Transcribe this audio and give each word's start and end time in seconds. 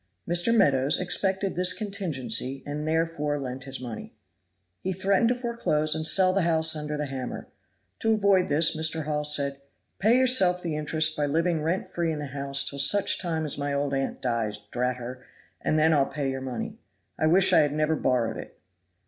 Mr. 0.27 0.51
Meadows 0.51 0.99
expected 0.99 1.55
this 1.55 1.73
contingency, 1.73 2.63
and 2.65 2.87
therefore 2.87 3.39
lent 3.39 3.65
his 3.65 3.79
money. 3.79 4.15
He 4.79 4.93
threatened 4.93 5.29
to 5.29 5.35
foreclose 5.35 5.93
and 5.93 6.07
sell 6.07 6.33
the 6.33 6.41
house 6.41 6.75
under 6.75 6.97
the 6.97 7.05
hammer; 7.05 7.49
to 7.99 8.15
avoid 8.15 8.47
this 8.47 8.75
Mr. 8.75 9.03
Hall 9.03 9.23
said, 9.23 9.61
"Pay 9.99 10.17
yourself 10.17 10.63
the 10.63 10.75
interest 10.75 11.15
by 11.15 11.27
living 11.27 11.61
rent 11.61 11.87
free 11.87 12.11
in 12.11 12.17
the 12.17 12.25
house 12.33 12.67
till 12.67 12.79
such 12.79 13.21
time 13.21 13.45
as 13.45 13.59
my 13.59 13.73
old 13.75 13.93
aunt 13.93 14.23
dies, 14.23 14.57
drat 14.71 14.95
her, 14.95 15.23
and 15.61 15.77
then 15.77 15.93
I'll 15.93 16.07
pay 16.07 16.31
your 16.31 16.41
money. 16.41 16.79
I 17.19 17.27
wish 17.27 17.53
I 17.53 17.59
had 17.59 17.71
never 17.71 17.95
borrowed 17.95 18.37
it." 18.37 18.57